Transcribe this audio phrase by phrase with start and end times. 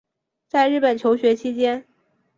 [0.47, 1.85] 在日本求学期间